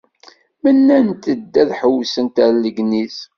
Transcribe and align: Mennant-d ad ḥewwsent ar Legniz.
Mennant-d 0.63 1.53
ad 1.61 1.69
ḥewwsent 1.79 2.35
ar 2.45 2.51
Legniz. 2.55 3.17